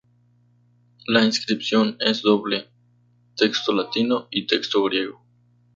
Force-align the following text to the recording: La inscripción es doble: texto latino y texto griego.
La 1.05 1.23
inscripción 1.23 1.95
es 1.99 2.23
doble: 2.23 2.67
texto 3.37 3.71
latino 3.71 4.27
y 4.31 4.47
texto 4.47 4.81
griego. 4.85 5.21